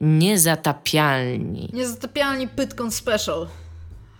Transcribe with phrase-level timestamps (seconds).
[0.00, 1.70] Niezatapialni.
[1.72, 3.46] Niezatapialni Pytkon Special.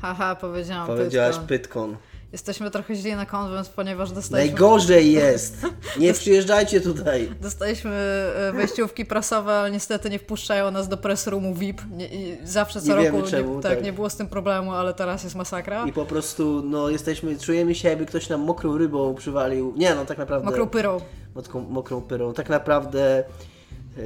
[0.00, 1.46] Haha, powiedziałam Powiedziałaś Pytkon.
[1.46, 1.96] Pytkon.
[2.32, 4.50] Jesteśmy trochę źli na konwent, ponieważ dostaliśmy...
[4.50, 5.66] Najgorzej jest!
[5.98, 7.30] Nie przyjeżdżajcie tutaj.
[7.40, 11.82] Dostaliśmy e, wejściówki prasowe, ale niestety nie wpuszczają nas do press roomu VIP.
[11.90, 13.84] Nie, i zawsze co Nie roku wiemy czemu, nie, tak, tak.
[13.84, 15.86] nie było z tym problemu, ale teraz jest masakra.
[15.86, 19.74] I po prostu, no, jesteśmy, czujemy się, jakby ktoś nam mokrą rybą przywalił.
[19.76, 20.46] Nie, no, tak naprawdę.
[20.46, 21.00] Mokrą pyrą.
[21.34, 22.32] mokrą, mokrą pyrą.
[22.34, 23.24] Tak naprawdę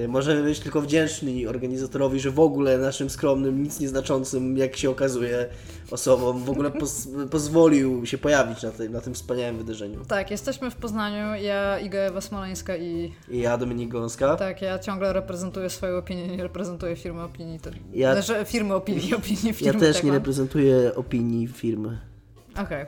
[0.09, 5.47] możemy być tylko wdzięczni organizatorowi, że w ogóle naszym skromnym, nic nieznaczącym, jak się okazuje,
[5.91, 10.05] osobom w ogóle poz, pozwolił się pojawić na, tym na tym wspaniałym wydarzeniu.
[10.05, 14.37] Tak, jesteśmy w Poznaniu, ja Iga Ewa Smoleńska i I ja, Dominik Gąska.
[14.37, 17.61] tak, ja ciągle reprezentuję swoją opinię, nie reprezentuję firmy opinii.
[17.61, 19.81] To, Ja- znaczy, firmy opinii, opinii Ja firmy.
[19.81, 20.19] też tak nie mam.
[20.19, 21.99] reprezentuję opinii firmy.
[22.63, 22.87] Okej.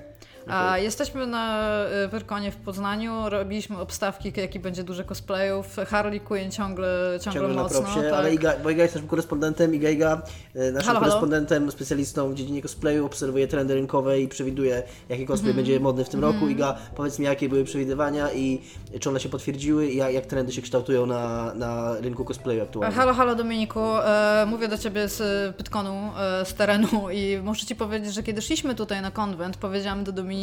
[0.76, 1.68] Jesteśmy na
[2.04, 5.76] y, Wyrkonie w Poznaniu, robiliśmy obstawki, jaki będzie dużo cosplayów.
[5.88, 7.80] Harley Quinn ciągle, ciągle, Ciągle na mocno.
[7.80, 8.12] propsie, tak.
[8.12, 10.22] ale Iga, bo Iga jest naszym korespondentem, Iga Iga,
[10.54, 11.00] e, naszym Halo, halo.
[11.00, 15.56] korespondentem, specjalistą w dziedzinie cosplayu, obserwuje trendy rynkowe i przewiduje, jaki cosplay Mhm.
[15.56, 16.48] będzie modny w tym roku.
[16.48, 18.62] Iga, powiedz mi, jakie były przewidywania i
[19.00, 22.96] czy one się potwierdziły i jak, trendy się kształtują na, na rynku cosplayu aktualnie.
[22.96, 27.76] Halo, halo Dominiku, e, mówię do Ciebie z Pytkonu, e, z terenu i muszę Ci
[27.76, 30.35] powiedzieć, że kiedy szliśmy tutaj na konwent, powiedziałam do Dominika,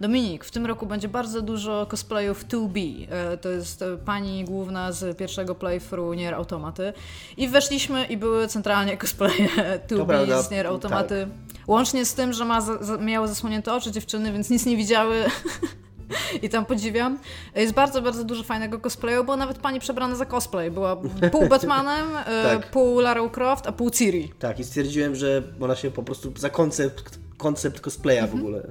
[0.00, 4.92] Dominik, w tym roku będzie bardzo dużo cosplayów 2B, e, to jest e, pani główna
[4.92, 6.92] z pierwszego playthrough Nier Automaty
[7.36, 9.48] i weszliśmy i były centralnie cosplaye
[9.88, 11.28] 2B prawda, z Nier Automaty,
[11.66, 15.24] łącznie z tym, że ma za, miały zasłonięte oczy dziewczyny, więc nic nie widziały.
[16.42, 17.18] I tam podziwiam.
[17.54, 20.70] Jest bardzo, bardzo dużo fajnego cosplayu, bo nawet pani przebrana za cosplay.
[20.70, 20.96] Była
[21.32, 22.70] pół Batmanem, e, Tak.
[22.70, 24.32] pół Lara Croft, a pół Ciri.
[24.38, 28.62] Tak, i stwierdziłem, że ona się po prostu za koncept, koncept cosplaya w ogóle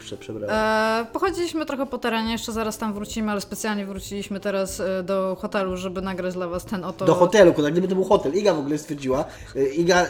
[0.00, 0.52] prze, przebrała.
[1.00, 5.36] E, pochodziliśmy trochę po terenie, jeszcze zaraz tam wrócimy, ale specjalnie wróciliśmy teraz e, do
[5.40, 7.04] hotelu, żeby nagrać dla Was ten oto...
[7.04, 8.34] Do hotelu, kurde, gdyby to był hotel.
[8.34, 9.24] Iga w ogóle stwierdziła.
[9.56, 10.06] y, Iga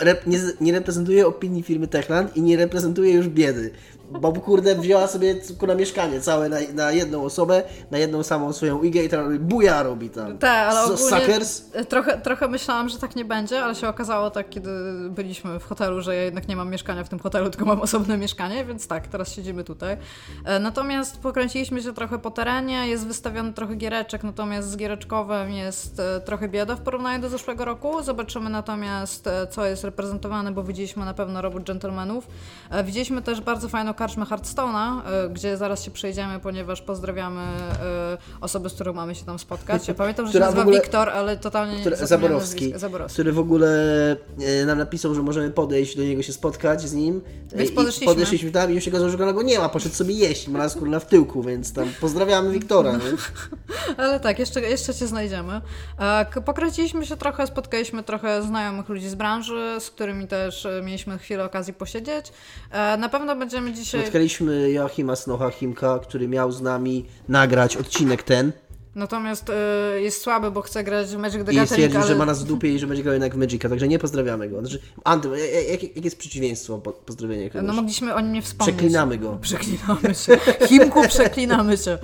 [0.00, 3.70] rep, nie, nie reprezentuje opinii firmy Techland i nie reprezentuje już biedy.
[4.10, 8.82] Bo kurde wzięła sobie kurna mieszkanie całe na, na jedną osobę, na jedną samą swoją
[8.82, 10.38] Igę i teraz buja robi tam.
[10.38, 11.64] Tak, ale ogólnie Suckers?
[11.88, 14.70] trochę, trochę myślałam, że tak nie będzie, ale się okazało tak, kiedy
[15.10, 18.18] byliśmy w hotelu, że ja jednak nie mam mieszkania w tym hotelu, tylko mam osobne
[18.18, 19.96] mieszkanie, więc tak, teraz siedzimy tutaj.
[20.44, 26.00] E, Natomiast pokręciliśmy się trochę po terenie, jest wystawiony trochę giereczek, natomiast z giereczkowym jest
[26.00, 28.02] e, trochę bieda w porównaniu do zeszłego roku.
[28.02, 32.26] Zobaczymy natomiast, e, co jest reprezentowane, bo widzieliśmy na pewno robot gentlemanów.
[32.84, 38.70] Widzieliśmy też bardzo fajną karczmę Hearthstone'a, e, gdzie zaraz się przejdziemy, ponieważ pozdrawiamy e, osobę,
[38.70, 39.88] z którą mamy się tam spotkać.
[39.88, 42.72] Ja pamiętam, że się nazywa ogóle- Wiktor, ale totalnie nie Zaborowski.
[42.76, 43.14] Zaborowski.
[43.14, 43.68] który w ogóle
[44.62, 47.20] e, nam napisał, że możemy podejść do niego się spotkać z nim.
[47.52, 48.14] Więc i podeszliśmy.
[48.14, 50.74] podeszliśmy tam i już się okazało, że go nie ma, poszedł sobie jeść, ma nas
[50.74, 52.92] kurna w tyłku, więc tam pozdrawiamy Wiktora.
[52.92, 52.98] Nie?
[54.04, 55.60] Ale tak, jeszcze, jeszcze Cię znajdziemy.
[56.44, 61.72] Pokręciliśmy się trochę, spotkaliśmy trochę znajomych ludzi z branży, z którymi też mieliśmy chwilę okazji
[61.72, 62.32] posiedzieć.
[62.98, 64.00] Na pewno będziemy dzisiaj...
[64.00, 68.52] Spotkaliśmy Joachima Snocha Chimka, który miał z nami nagrać odcinek ten
[68.94, 72.08] Natomiast e, jest słaby, bo chce grać w Magic the i Gathering, stwierdził, ale...
[72.08, 74.48] że ma nas w dupie i że będzie grał jednak w Magica, także nie pozdrawiamy
[74.48, 74.60] go.
[74.60, 77.66] Znaczy, Anty, jak, jak, jakie jest przeciwieństwo po, pozdrowienia kogoś?
[77.66, 78.76] No mogliśmy o nim nie wspomnieć.
[78.76, 79.38] Przeklinamy go.
[79.40, 80.38] Przeklinamy się.
[80.68, 81.98] Chimku, przeklinamy się.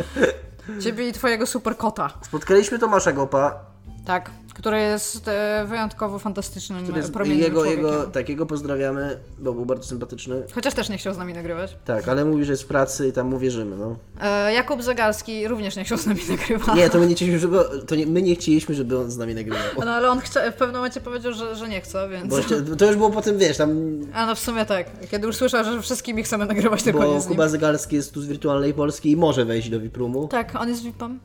[0.81, 2.19] Ciebie i twojego super kota.
[2.23, 3.70] Spotkaliśmy Tomasza Gopa,
[4.11, 7.87] Tak, który jest e, wyjątkowo fantastycznym, który jest, promiennym jego, człowiekiem.
[7.87, 10.43] jego, tak, jego pozdrawiamy, bo był bardzo sympatyczny.
[10.55, 11.77] Chociaż też nie chciał z nami nagrywać.
[11.85, 13.97] Tak, ale mówi, że jest w pracy i tam mu wierzymy, no.
[14.21, 16.77] E, Jakub Zagalski również nie chciał z nami nagrywać.
[16.77, 19.35] Nie, to my nie chcieliśmy, żeby, to nie, my nie chcieliśmy, żeby on z nami
[19.35, 19.61] nagrywał.
[19.85, 22.29] No ale on chce, w pewnym momencie powiedział, że, że nie chce, więc...
[22.29, 23.71] Bo jeszcze, to już było potem, wiesz, tam,
[24.15, 24.87] A no w sumie tak.
[25.11, 27.35] Kiedy już słyszał, że wszystkimi chcemy nagrywać, tylko nie bo z nim.
[27.35, 30.83] Kuba Zegarski jest tu z Wirtualnej Polski i może wejść do Viprumu, Tak, on jest
[30.83, 31.21] VIP-em.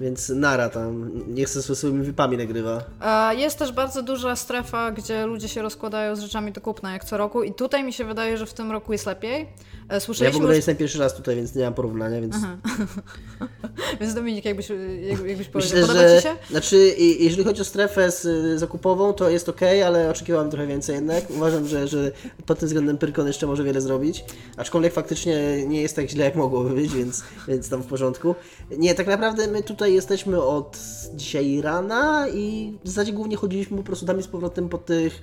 [0.00, 2.84] Więc Nara tam nie chce ze swoimi VIPami nagrywa.
[3.36, 7.16] Jest też bardzo duża strefa, gdzie ludzie się rozkładają z rzeczami do kupna, jak co
[7.16, 7.42] roku.
[7.42, 9.40] I tutaj mi się wydaje, że w tym roku jest lepiej.
[9.88, 10.56] E, Ja w Słyszeliśmy ogóle już...
[10.56, 12.36] jestem pierwszy raz tutaj, więc nie mam porównania, więc
[14.00, 14.68] Więc Dominik, jakbyś,
[15.10, 16.16] jak- jakbyś powiedział, myślę, podoba że...
[16.16, 16.36] Ci się?
[16.50, 16.76] Znaczy,
[17.18, 21.30] jeżeli chodzi o strefę z, y, zakupową, to jest ok, ale oczekiwałem trochę więcej jednak.
[21.30, 22.12] Uważam, że, że
[22.46, 24.24] pod tym względem Pyrkon jeszcze może wiele zrobić.
[24.56, 28.34] Aczkolwiek faktycznie nie jest tak źle, jak mogłoby być, więc, więc tam w porządku.
[28.78, 30.78] Nie, tak naprawdę my tutaj jesteśmy od
[31.14, 35.20] dzisiaj rana i w zasadzie głównie chodziliśmy po prostu tam i z powrotem po tych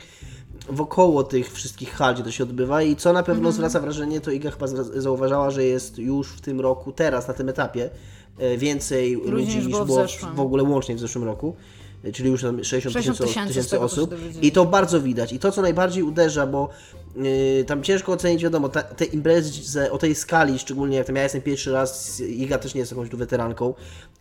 [0.69, 3.53] wokoło tych wszystkich hal, gdzie to się odbywa i co na pewno Mhm.
[3.55, 7.49] zwraca wrażenie, to Iga chyba zauważała, że jest już w tym roku, teraz na tym
[7.49, 7.89] etapie
[8.37, 11.55] e, więcej ludzi niż było było, w w, ogóle łącznie w zeszłym roku.
[12.13, 14.15] Czyli już tam 60 60 tysięcy tysięcy osób.
[14.41, 15.33] I to bardzo widać.
[15.33, 16.69] I to, co najbardziej uderza, bo
[17.67, 21.41] tam ciężko ocenić, wiadomo, ta, te imprezy o tej skali, szczególnie jak tam ja jestem
[21.41, 23.73] pierwszy raz, Iga też nie jest jakąś tu weteranką,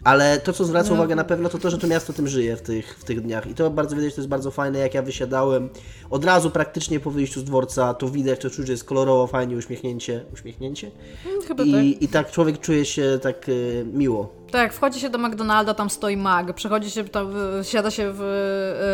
[0.05, 0.95] ale to, co zwraca no.
[0.95, 3.47] uwagę na pewno, to to, że to miasto tym żyje w tych, w tych dniach.
[3.47, 5.69] I to bardzo widać, to jest bardzo fajne, jak ja wysiadałem,
[6.11, 9.57] od razu praktycznie po wyjściu z dworca, to widać, to czuć, że jest kolorowo, fajnie,
[9.57, 10.91] uśmiechnięcie, uśmiechnięcie.
[11.25, 12.03] Hmm, chyba I, tak.
[12.03, 14.42] I tak człowiek czuje się tak y, miło.
[14.53, 18.21] Tak, wchodzi się do McDonalda, tam stoi mag, przechodzi się, tam, wsiada się w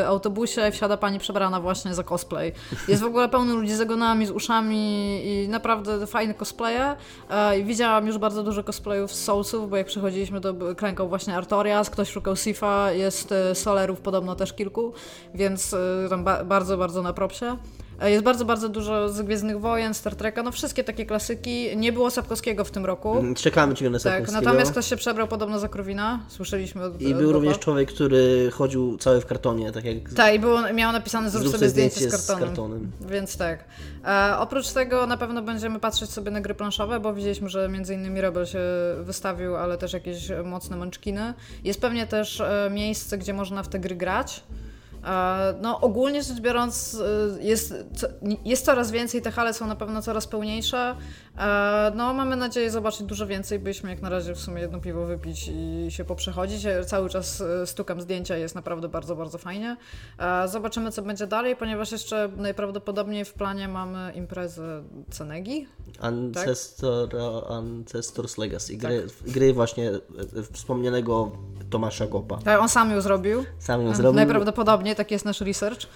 [0.02, 2.52] y, autobusie, wsiada pani przebrana właśnie za cosplay.
[2.88, 6.96] Jest w ogóle pełno ludzi z zagonami, z uszami i naprawdę fajne cosplaye.
[7.28, 11.90] E, widziałam już bardzo dużo cosplayów z Soulsów, bo jak przechodziliśmy to krękał właśnie Artorias,
[11.90, 14.92] ktoś szukał Sifa, jest y, Solerów podobno też kilku,
[15.34, 15.76] więc
[16.10, 17.56] tam ba bardzo, bardzo na propsie.
[18.00, 21.76] E, jest bardzo, bardzo dużo z Gwiezdnych Wojen, Star Treka, no wszystkie takie klasyki.
[21.76, 23.18] Nie było Sapkowskiego w tym roku.
[23.18, 24.32] Mm, czekamy cię na Sapkowskiego.
[24.32, 28.50] Tak, natomiast ktoś się przebrał podobno za Krowina, słyszeliśmy od I był również człowiek, który
[28.50, 29.96] chodził cały w kartonie, tak jak...
[30.16, 32.44] Tak, i było, miał napisane zrób, zrób sobie zdjęcie, zdjęcie z, kartonem.
[32.44, 32.90] z, kartonem.
[33.00, 33.64] Więc tak.
[34.04, 37.94] E, oprócz tego na pewno będziemy patrzeć sobie na gry planszowe, bo widzieliśmy, że między
[37.94, 38.60] innymi Rebel się
[39.02, 41.34] wystawił, ale też jakieś mocne mączkiny.
[41.64, 44.42] Jest pewnie też e, miejsce, gdzie można w te gry grać.
[45.60, 47.74] No, ogólnie rzecz biorąc, y, jest,
[48.44, 50.96] jest coraz więcej, te hale są na pewno coraz pełniejsze.
[51.94, 53.58] No, mamy nadzieję zobaczyć dużo więcej.
[53.58, 56.66] Byliśmy jak na razie w sumie jedno piwo wypić i się poprzechodzić.
[56.86, 59.76] Cały czas y, stukam zdjęcia, jest naprawdę bardzo, bardzo fajnie.
[60.46, 65.66] Zobaczymy, co będzie dalej, ponieważ jeszcze najprawdopodobniej w planie mamy imprezę Cenegi.
[66.00, 67.50] Ancestor, tak?
[67.50, 68.76] Ancestors Legacy.
[68.76, 69.32] Gry, tak.
[69.32, 70.00] gry właśnie e,
[70.52, 71.32] wspomnianego
[71.70, 72.38] Tomasza Gopa.
[72.38, 73.44] Tak, on sam ją zrobił.
[73.58, 74.16] Sam ją zrobił.
[74.16, 75.86] Najprawdopodobniej, taki jest nasz research.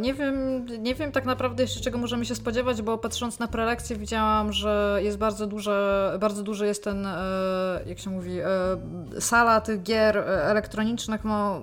[0.00, 3.96] Nie wiem, nie wiem tak naprawdę jeszcze czego możemy się spodziewać, bo patrząc na prelekcję
[3.96, 8.46] widziałam, że jest bardzo duże, bardzo duży jest ten, e, jak się mówi, e,
[9.20, 11.60] sala tych gier e, elektronicznych ma,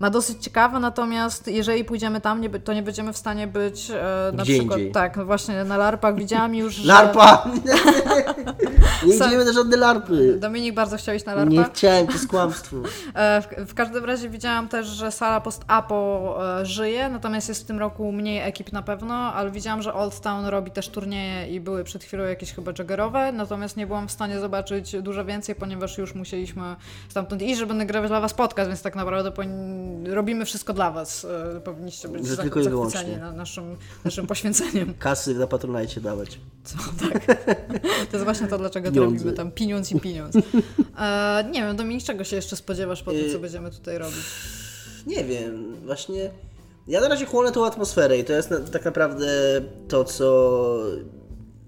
[0.00, 3.88] ma dosyć ciekawe, natomiast jeżeli pójdziemy tam, to nie będziemy w stanie być
[4.32, 4.92] na Gdzie przykład, indziej.
[4.92, 6.88] tak, właśnie na larpach widziałam już, że...
[6.88, 7.48] Larpa!
[9.06, 10.36] nie idziemy na żadne larpy.
[10.40, 11.50] Dominik bardzo chciał iść na larpa.
[11.50, 12.76] Nie chciałem, to jest kłamstwo.
[13.14, 18.12] W, w każdym razie widziałam też, że sala post-apo żyje, natomiast jest w tym roku
[18.12, 22.04] mniej ekip na pewno, ale widziałam, że Old Town robi też turnieje i były przed
[22.04, 26.76] chwilą jakieś chyba jaggerowe, natomiast nie byłam w stanie zobaczyć dużo więcej, ponieważ już musieliśmy
[27.08, 29.32] stamtąd iść, żeby nagrywać dla Was podcast, więc tak naprawdę
[30.06, 31.24] robimy wszystko dla Was.
[31.56, 34.94] E, powinniście być że zach- zachwyceni na naszym, naszym poświęceniem.
[34.98, 36.38] Kasy na Patronite dawać.
[36.64, 36.76] Co,
[37.10, 37.26] tak.
[38.10, 40.36] To jest właśnie to, dlaczego to robimy tam pieniądz i pieniądz.
[40.98, 44.16] E, nie wiem, Dominik, czego się jeszcze spodziewasz po tym, co będziemy tutaj robić?
[45.06, 46.30] Nie wiem, właśnie
[46.86, 49.26] ja na razie chłonę tą atmosferę i to jest na, tak naprawdę
[49.88, 50.78] to, co...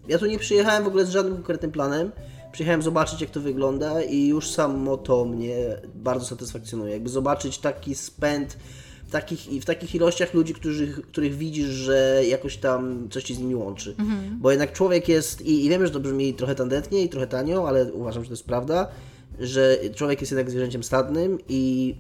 [0.09, 2.13] Ja tu nie przyjechałem w ogóle z żadnym konkretnym planem.
[2.53, 5.57] Przyjechałem zobaczyć, jak to wygląda i już samo to mnie
[5.95, 6.93] bardzo satysfakcjonuje.
[6.93, 8.57] Jakby zobaczyć taki spęd
[9.07, 13.39] w takich, w takich ilościach ludzi, którzy, których widzisz, że jakoś tam coś ci z
[13.39, 13.95] nimi łączy.
[13.99, 14.39] Mhm.
[14.41, 17.69] Bo jednak człowiek jest, i, i wiem, że to brzmi trochę tandetnie i trochę tanio,
[17.69, 18.89] ale uważam, że to jest prawda,
[19.41, 21.95] że człowiek jest jednak zwierzęciem stadnym i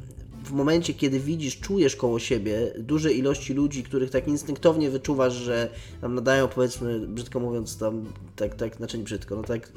[0.45, 5.69] w momencie, kiedy widzisz, czujesz koło siebie duże ilości ludzi, których tak instynktownie wyczuwasz, że
[6.01, 8.05] tam nadają, powiedzmy, brzydko mówiąc, tam
[8.37, 9.73] tak, tak, znaczy nie brzydko, no tak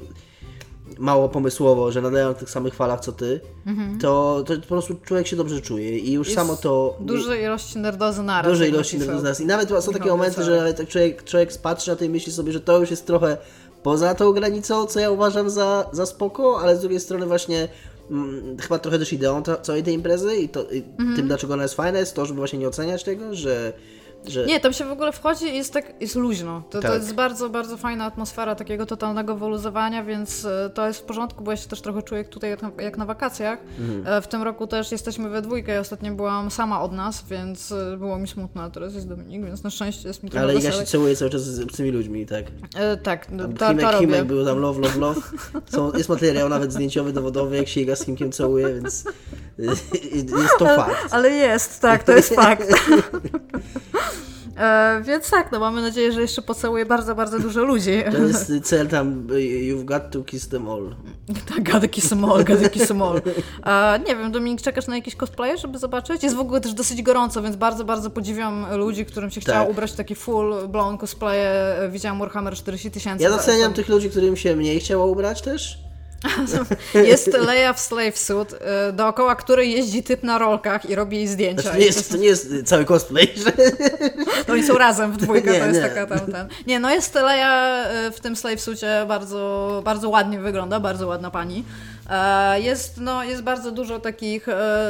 [0.98, 3.98] mało pomysłowo, że nadają na tych samych falach co ty, mhm.
[3.98, 6.96] to, to po prostu człowiek się dobrze czuje i już Jest samo to...
[7.00, 8.52] Duże ilości nerdozy naraz.
[8.52, 9.40] Duże ilości nerdozy naraz.
[9.40, 12.60] I nawet są takie momenty, że tak człowiek, człowiek spatrzy na tej myśli sobie, że
[12.60, 13.36] to już jest trochę
[13.82, 17.68] poza tą granicą, co ja uważam za, za spoko, ale z drugiej strony właśnie
[18.10, 21.16] Mm, chyba trochę też ideą całej tej imprezy i, to, i -hmm.
[21.16, 23.72] tym, dlaczego ona jest fajna, jest to, żeby właśnie nie oceniać tego, że
[24.26, 24.46] że...
[24.46, 26.62] Nie, tam się w ogóle wchodzi i jest tak, jest luźno.
[26.70, 26.90] To, tak.
[26.90, 31.44] to jest bardzo, bardzo fajna atmosfera takiego totalnego wyluzowania, więc e, to jest w porządku,
[31.44, 33.58] bo ja się też trochę czuję tutaj jak na, jak na wakacjach.
[33.78, 34.06] Mhm.
[34.06, 37.72] E, w tym roku też jesteśmy we dwójkę, ja ostatnio byłam sama od nas, więc
[37.72, 40.54] e, było mi smutno, a teraz jest Dominik, więc na szczęście jest mi trochę Ale
[40.54, 42.44] ja się całuję cały czas z tymi ludźmi, tak?
[42.76, 45.20] E, tak, tam to, Himek, to Himek był tam love, love, love.
[45.66, 49.04] Są, jest materiał nawet zdjęciowy, dowodowy, jak się Iga z Himkiem całuje, więc
[49.58, 50.96] jest to fakt.
[51.10, 52.68] Ale jest, tak, to jest fakt.
[54.58, 58.02] E, więc tak, no mamy nadzieję, że jeszcze pocałuje bardzo, bardzo dużo ludzi.
[58.12, 60.94] To jest cel tam, you've got to kiss them all.
[61.54, 63.20] tak, gotta kiss them all, gotta kiss them all.
[63.66, 66.22] E, nie wiem, Dominik, czekasz na jakieś cosplaye, żeby zobaczyć?
[66.22, 69.44] Jest w ogóle też dosyć gorąco, więc bardzo, bardzo podziwiam ludzi, którym się tak.
[69.44, 71.74] chciało ubrać taki full blown cosplaye.
[71.90, 73.24] Widziałam Warhammer 40 tysięcy.
[73.24, 75.87] Ja doceniam tych ludzi, którym się mniej chciało ubrać też.
[76.94, 81.28] Jest Leia w slave suit, y, dookoła której jeździ typ na rolkach i robi jej
[81.28, 81.62] zdjęcia.
[81.62, 83.52] Znaczy, to, nie jest, to nie jest cały cosplay, że...
[84.46, 85.88] To oni są razem w dwójkę, nie, to jest nie.
[85.88, 86.48] taka tam ten.
[86.66, 91.30] Nie, no jest Leia y, w tym slave suitie bardzo, bardzo ładnie wygląda, bardzo ładna
[91.30, 91.64] pani.
[92.10, 94.86] E, jest, no, jest bardzo dużo takich e,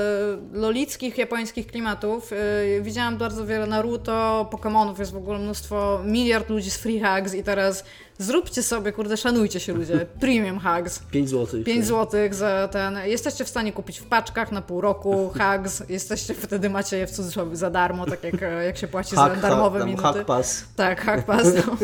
[0.53, 2.31] lolickich, japońskich klimatów.
[2.33, 7.35] E, widziałam bardzo wiele Naruto, Pokémonów, jest w ogóle mnóstwo, miliard ludzi z free hugs
[7.35, 7.85] i teraz
[8.19, 10.07] Zróbcie sobie, kurde, szanujcie się ludzie.
[10.21, 10.99] Premium hugs.
[10.99, 11.63] 5 zł.
[11.65, 12.99] 5 zł za ten.
[13.05, 15.83] Jesteście w stanie kupić w paczkach na pół roku hugs.
[15.89, 18.35] Jesteście, wtedy macie je w cudzysłowie za darmo, tak jak,
[18.65, 20.03] jak się płaci Hack, za darmowe hack, minuty.
[20.03, 20.65] Hack pass.
[20.77, 21.47] Tak, hack pass.
[21.67, 21.77] No.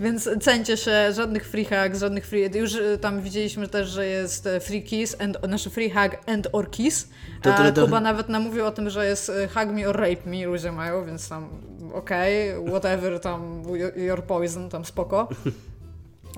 [0.00, 2.58] Więc cencie się, żadnych free hugs, żadnych free...
[2.58, 6.48] Już y, tam widzieliśmy też, że jest e, free kiss, and, znaczy free hug and
[6.52, 7.08] or kiss.
[7.44, 10.72] A Kuba nawet namówił o tym, że jest e, hug me or rape me ludzie
[10.72, 11.48] mają, więc tam
[11.96, 13.62] okej, whatever, tam
[13.96, 15.28] your poison, tam spoko.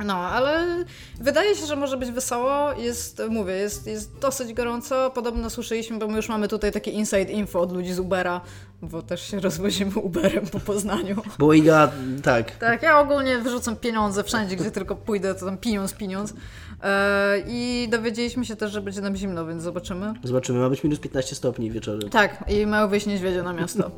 [0.04, 0.84] No, ale
[1.20, 2.72] wydaje się, że może być wesoło.
[2.72, 5.10] Jest, mówię, jest, jest dosyć gorąco.
[5.10, 8.40] Podobno słyszeliśmy, bo my już mamy tutaj takie inside info od ludzi z Ubera,
[8.82, 11.22] bo też się rozwozimy Uberem po Poznaniu.
[11.38, 11.92] Bo Iga,
[12.22, 12.50] tak.
[12.50, 16.34] Tak, ja ogólnie wyrzucam pieniądze wszędzie, gdzie tylko pójdę, to tam pieniądz, pieniądz.
[16.82, 20.14] E, I dowiedzieliśmy się też, że będzie nam zimno, więc zobaczymy.
[20.24, 22.10] Zobaczymy, ma być minus 15 stopni wieczorem.
[22.10, 23.90] Tak, i mają wyjść niedźwiedzie na miasto.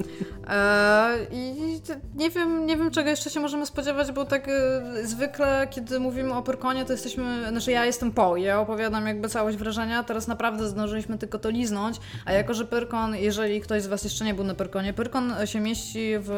[0.48, 1.80] E, I
[2.14, 6.34] nie wiem, nie wiem, czego jeszcze się możemy spodziewać, bo tak e, zwykle, kiedy mówimy
[6.34, 10.68] o Pyrkonie, to jesteśmy, znaczy ja jestem po, ja opowiadam jakby całość wrażenia, teraz naprawdę
[10.68, 14.44] zdążyliśmy tylko to liznąć, a jako, że Pyrkon, jeżeli ktoś z Was jeszcze nie był
[14.44, 16.30] na Pyrkonie, Pyrkon się mieści w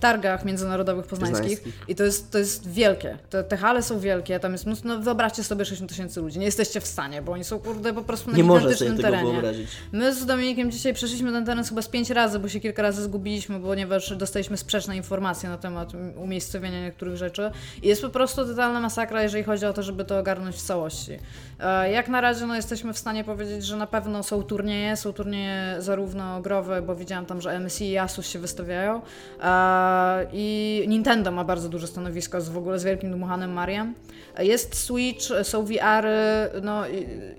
[0.00, 1.88] targach międzynarodowych poznańskich Poznańskich.
[1.88, 4.98] i to jest, to jest wielkie, te, te hale są wielkie, tam jest mnóstwo, no
[4.98, 8.30] wyobraźcie sobie 60 tysięcy ludzi, nie jesteście w stanie, bo oni są kurde po prostu
[8.30, 9.32] na Nie gigantycznym tego terenie.
[9.32, 9.68] wyobrazić.
[9.92, 13.02] My z Dominikiem dzisiaj przeszliśmy ten teren chyba z pięć razy, bo się kilka razy
[13.02, 17.50] zgubiliśmy, ponieważ dostaliśmy sprzeczne informacje na temat umiejscowienia niektórych rzeczy.
[17.82, 21.12] I jest po prostu totalna masakra, jeżeli chodzi o to, żeby to ogarnąć w całości.
[21.60, 25.12] E, Jak na razie no, jesteśmy w stanie powiedzieć, że na pewno są turnieje, są
[25.12, 29.02] turnieje zarówno growe, bo widziałam tam, że MSI i Asus się wystawiają
[29.42, 33.94] e, i Nintendo ma bardzo duże stanowisko z w ogóle z wielkim dmuchanym Mariem.
[34.38, 36.96] Jest Switch, są VR-y, no i,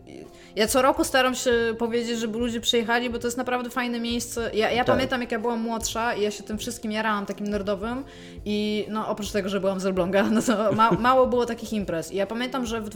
[0.07, 0.25] i,
[0.55, 4.51] ja co roku staram się powiedzieć, żeby ludzie przyjechali, bo to jest naprawdę fajne miejsce.
[4.53, 4.95] Ja, ja Tak.
[4.95, 8.03] pamiętam, jak ja byłam młodsza i ja się tym wszystkim jarałam, takim nerdowym
[8.45, 12.11] i no oprócz tego, że byłam z Elbląga, no to ma, mało było takich imprez.
[12.11, 12.89] I ja pamiętam, że w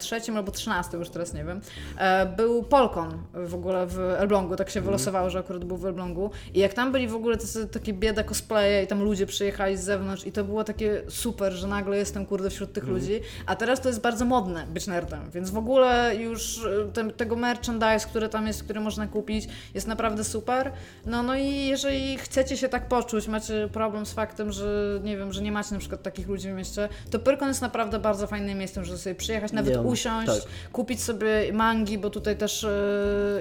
[0.00, 1.60] 2003 albo 2013, już teraz nie wiem,
[1.98, 6.30] e, był Polkon w ogóle w Elblągu, tak się wylosowało, że akurat był w Elblągu.
[6.54, 9.80] I jak tam byli w ogóle tacy, takie bieda cosplaye i tam ludzie przyjechali z
[9.84, 13.80] zewnątrz i to było takie super, że nagle jestem kurde wśród tych ludzi, a teraz
[13.80, 18.28] to jest bardzo modne być nerdem, więc w ogóle już e, te, tego merchandise, który
[18.28, 20.72] tam jest, który można kupić, jest naprawdę super.
[21.06, 25.32] No, no i jeżeli chcecie się tak poczuć, macie problem z faktem, że nie wiem,
[25.32, 28.58] że nie macie na przykład takich ludzi w mieście, to Pyrkon jest naprawdę bardzo fajnym
[28.58, 30.70] miejscem, żeby sobie przyjechać, nawet Ja- usiąść, tak.
[30.72, 32.70] kupić sobie mangi, bo tutaj też e,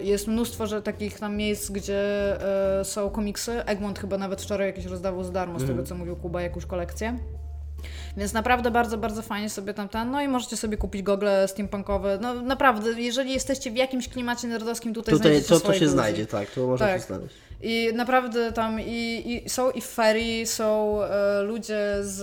[0.01, 2.01] jest mnóstwo że takich tam miejsc, gdzie
[2.79, 3.63] e, są komiksy.
[3.65, 5.77] Egmont chyba nawet wczoraj jakieś rozdawał za darmo, z Mhm.
[5.77, 7.19] tego co mówił Kuba, jakąś kolekcję.
[8.17, 10.11] Więc naprawdę bardzo, bardzo fajnie sobie tam ten.
[10.11, 12.17] No i możecie sobie kupić gogle steampunkowe.
[12.21, 16.25] No naprawdę, jeżeli jesteście w jakimś klimacie nerdowskim, tutaj, Tutaj znajdziecie to, to się znajdzie,
[16.25, 17.01] tak, to można Tak.
[17.01, 17.35] się znaleźć.
[17.61, 22.19] I naprawdę tam i, i są i ferry, są e, ludzie z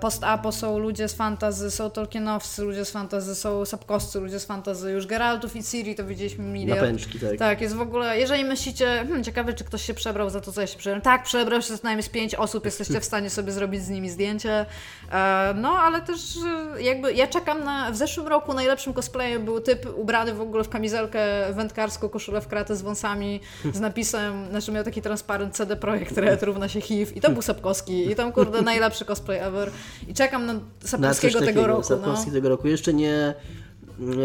[0.00, 4.92] post-apo, są ludzie z fantazy, są Tolkienowcy, ludzie z fantazy, są Sapkowscy, ludzie z fantazy.
[4.92, 6.80] Już Geraltów i Ciri to widzieliśmy miliard.
[6.80, 7.38] Napęczki, tak.
[7.38, 10.60] Tak, jest w ogóle, jeżeli myślicie, hmm, ciekawe czy ktoś się przebrał za to, co
[10.60, 11.02] ja się przebrałem.
[11.02, 14.10] Tak, przebrał się co najmniej z pięć osób, jesteście w stanie sobie zrobić z nimi
[14.10, 14.66] zdjęcie.
[15.12, 16.36] E, no, ale też
[16.76, 20.64] e, jakby ja czekam na, w zeszłym roku najlepszym cosplayem był typ ubrany w ogóle
[20.64, 23.40] w kamizelkę wędkarską, koszulę w kratę z wąsami,
[23.72, 27.42] z napisem, znaczy miał taki transparent CD Projekt Red równa się HIV i to był
[27.42, 29.70] Sapkowski i tam kurde najlepszy cosplay ever
[30.08, 31.82] i czekam na Sapkowskiego tego roku.
[31.82, 32.32] Sapkowski No.
[32.32, 32.68] tego roku.
[32.68, 33.34] Jeszcze nie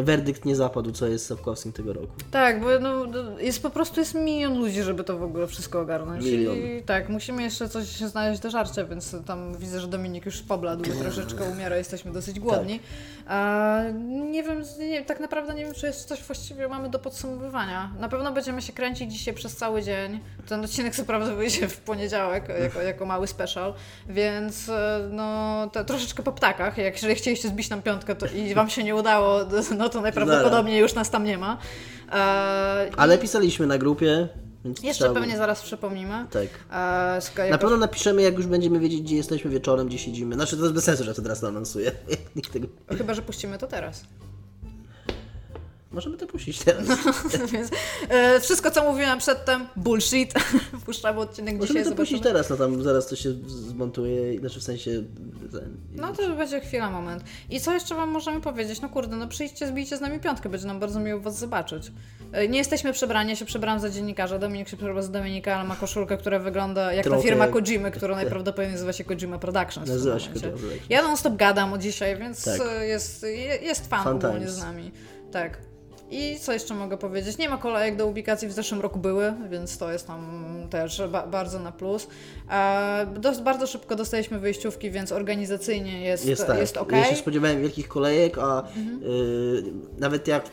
[0.03, 2.13] werdykt nie zapadł, co jest Sapkowskim tego roku.
[2.31, 3.05] Tak, bo no,
[3.39, 6.25] jest po prostu jest milion ludzi, żeby to w ogóle wszystko ogarnąć.
[6.25, 6.55] Milion.
[6.55, 10.41] I tak, musimy jeszcze coś się znaleźć do żarcia, więc tam widzę, że Dominik już
[10.41, 12.79] pobladł, troszeczkę umiera, jesteśmy dosyć głodni.
[13.27, 13.81] A,
[14.31, 17.91] nie wiem, nie, tak naprawdę nie wiem, czy jest coś właściwie mamy do podsumowywania.
[17.99, 20.19] Na pewno będziemy się kręcić dzisiaj przez cały dzień.
[20.47, 23.73] Ten odcinek co prawda wyjdzie w poniedziałek jako, jako mały special,
[24.09, 26.77] więc e, no to troszeczkę po ptakach.
[26.77, 29.45] Jak jeżeli chcieliście zbić nam piątkę to, i wam się nie udało,
[29.77, 31.57] no to najprawdopodobniej już nas tam nie ma.
[32.11, 34.27] E, i Ale pisaliśmy na grupie,
[34.65, 36.25] więc Jeszcze trzeba pewnie zaraz przypomnimy.
[36.31, 36.47] Tak.
[37.45, 40.35] E, Na pewno napiszemy, jak już będziemy wiedzieć, gdzie jesteśmy wieczorem, gdzie siedzimy.
[40.35, 41.91] Znaczy, to jest bez sensu, że to teraz anonsuję.
[42.35, 42.67] Nikt tego...
[42.97, 44.03] Chyba, że puścimy to teraz.
[45.91, 46.83] Możemy to puścić teraz.
[47.53, 47.71] Więc,
[48.09, 50.33] e, wszystko, co mówiłam przedtem, bullshit.
[50.85, 54.63] Puszczamy odcinek Możemy dzisiaj, to puścić teraz, no tam zaraz to się zmontuje, znaczy w
[54.63, 54.91] sensie...
[55.95, 57.23] No to będzie chwila, moment.
[57.49, 58.81] I co jeszcze Wam możemy powiedzieć?
[58.81, 61.91] No kurde, no przyjdźcie, zbijcie z nami piątkę, będzie nam bardzo miło Was zobaczyć.
[62.31, 65.67] E, Nie jesteśmy przebrani, ja się przebrałam za dziennikarza, Dominik się przebrał za Dominika, ale
[65.67, 69.39] ma koszulkę, która wygląda jak ta Trochę firma jak- Kojimy, która najprawdopodobniej nazywa się Kojima
[69.39, 69.89] Productions.
[69.89, 70.29] Nazywa się.
[70.29, 70.89] Kojima Productions.
[70.89, 72.61] Ja non stop gadam od dzisiaj, więc Tak.
[72.67, 74.91] e, jest, je- jest fan, Fun ogólnie z nami.
[75.31, 75.57] Tak.
[76.11, 77.37] I co jeszcze mogę powiedzieć?
[77.37, 80.21] Nie ma kolejek do ubikacji, w zeszłym roku były, więc to jest tam
[80.69, 82.07] też ba- bardzo na plus.
[82.51, 86.57] E, dos- bardzo szybko dostaliśmy wyjściówki, więc organizacyjnie jest, Jest tak.
[86.59, 86.91] jest ok.
[86.91, 88.99] Ja się spodziewałem wielkich kolejek, a Mhm.
[89.03, 89.63] y,
[89.97, 90.43] nawet jak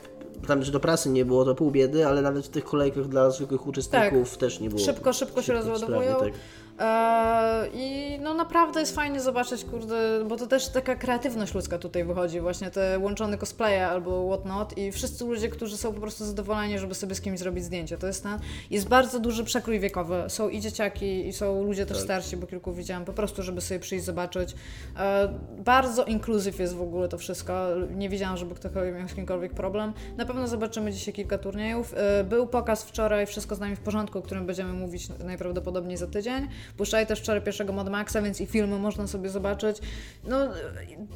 [0.47, 3.31] tam że do prasy nie było, to pół biedy, ale nawet w tych kolejkach dla
[3.31, 4.81] zwykłych uczestników też nie było.
[4.85, 6.17] Szybko, szybko się rozładowują.
[6.21, 6.33] tak.
[6.81, 12.04] E, I no naprawdę jest fajnie zobaczyć, kurde, bo to też taka kreatywność ludzka tutaj
[12.04, 16.78] wychodzi, właśnie te łączone cosplaye albo whatnot i wszyscy ludzie, którzy są po prostu zadowoleni,
[16.78, 17.99] żeby sobie z kimś zrobić zdjęcie.
[17.99, 18.38] To jest ten,
[18.71, 20.23] jest bardzo duży przekrój wiekowy.
[20.28, 21.95] Są i dzieciaki, i są ludzie Tak.
[21.95, 24.54] też starsi, bo kilku widziałam, po prostu, żeby sobie przyjść, zobaczyć.
[24.99, 25.28] E,
[25.59, 27.66] bardzo inkluzyw jest w ogóle to wszystko.
[27.97, 29.93] Nie widziałam, żeby ktokolwiek miał z kimkolwiek problem.
[30.16, 31.95] Na pewno zobaczymy dzisiaj kilka turniejów.
[31.97, 36.07] E, Był pokaz wczoraj, wszystko z nami w porządku, o którym będziemy mówić najprawdopodobniej za
[36.07, 36.49] tydzień.
[36.76, 39.76] Puszczali też wczoraj pierwszego Mad Maxa, więc i filmy można sobie zobaczyć.
[40.25, 40.49] No,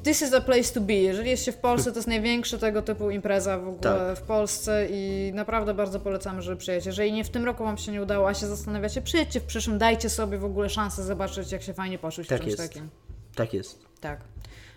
[0.02, 0.92] this is a place to be.
[0.92, 4.18] Jeżeli jest się w Polsce, to jest największa tego typu impreza w ogóle Tak.
[4.18, 6.86] w Polsce i naprawdę bardzo polecamy, żeby przyjechać.
[6.86, 9.78] Jeżeli nie w tym roku Wam się nie udało, a się zastanawiacie, przyjedźcie w przyszłym,
[9.78, 12.62] dajcie sobie w ogóle szansę zobaczyć, jak się fajnie poczuć w Tak czymś jest.
[12.62, 12.88] takim.
[13.34, 13.78] Tak jest.
[14.00, 14.20] Tak.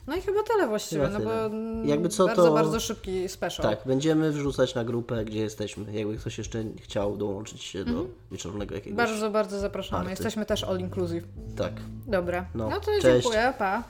[0.07, 1.45] No i chyba tyle właściwie, Chyba no bo tyle.
[1.45, 3.65] mm, Jakby co, bardzo, to- bardzo szybki special.
[3.65, 5.93] Tak, będziemy wrzucać na grupę, gdzie jesteśmy.
[5.93, 8.97] Jakby ktoś jeszcze chciał dołączyć się do wieczornego jakiegoś.
[8.97, 10.09] Bardzo, bardzo zapraszamy.
[10.09, 11.23] Jesteśmy też all inclusive.
[11.57, 11.73] Tak.
[12.07, 12.45] Dobra.
[12.55, 13.23] No, No, to cześć.
[13.23, 13.83] dziękuję, pa.